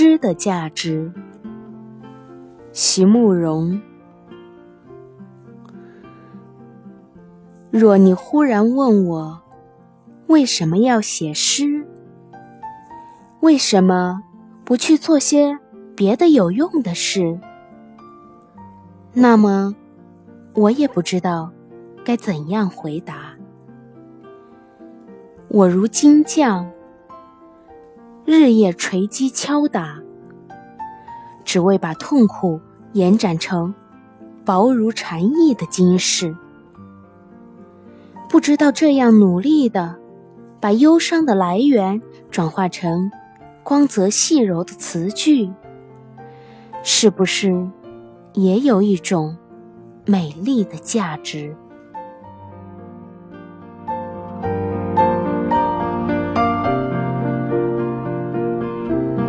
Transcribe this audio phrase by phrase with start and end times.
[0.00, 1.12] 诗的价值。
[2.70, 3.80] 席慕容。
[7.72, 9.42] 若你忽然问我，
[10.28, 11.84] 为什么要写诗？
[13.40, 14.22] 为什么
[14.64, 15.58] 不去做些
[15.96, 17.36] 别的有用的事？
[19.12, 19.74] 那么，
[20.54, 21.50] 我也不知道
[22.04, 23.32] 该怎样回答。
[25.48, 26.70] 我如金匠，
[28.30, 30.02] 日夜锤击敲打，
[31.46, 32.60] 只为把痛苦
[32.92, 33.74] 延展成
[34.44, 36.36] 薄如蝉翼的金饰。
[38.28, 39.96] 不知道这样努力的
[40.60, 43.10] 把忧伤的来源转化成。
[43.62, 45.50] 光泽细柔的词句，
[46.82, 47.66] 是不是
[48.34, 49.38] 也有一种
[50.04, 51.56] 美丽的价值？